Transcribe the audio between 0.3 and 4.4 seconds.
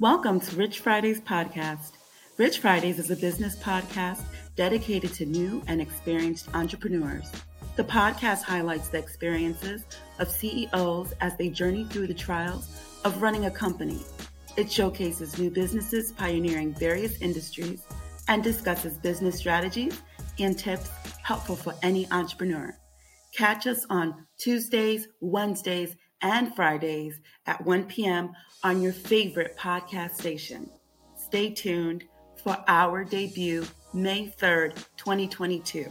to Rich Fridays podcast. Rich Fridays is a business podcast